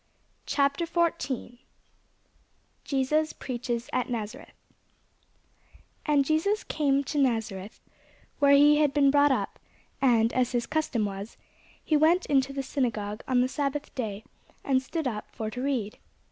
[0.47, 1.59] CHAPTER 14
[2.85, 5.79] JESUS PREACHES AT NAZARETH [Sidenote: St.
[5.93, 7.79] Luke 4] AND Jesus came to Nazareth,
[8.39, 9.59] where he had been brought up:
[10.01, 11.37] and, as his custom was,
[11.83, 14.23] he went into the synagogue on the sabbath day,
[14.63, 15.99] and stood up for to read.